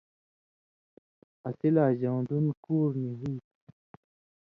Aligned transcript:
اسی 1.47 1.69
لا 1.75 1.85
ژؤن٘دُن 1.99 2.45
کُور 2.63 2.89
نی 3.01 3.11
ہُوئ 3.19 3.35
تُھو 3.43 3.51